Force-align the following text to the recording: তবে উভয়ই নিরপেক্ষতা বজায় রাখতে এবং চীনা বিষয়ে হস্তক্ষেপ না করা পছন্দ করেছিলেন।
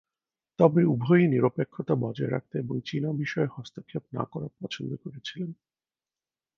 তবে 0.59 0.81
উভয়ই 0.85 1.27
নিরপেক্ষতা 1.27 1.93
বজায় 1.95 2.31
রাখতে 2.31 2.55
এবং 2.59 2.75
চীনা 2.85 3.09
বিষয়ে 3.13 3.53
হস্তক্ষেপ 3.55 4.03
না 4.13 4.23
করা 4.25 4.47
পছন্দ 4.59 4.91
করেছিলেন। 4.95 5.51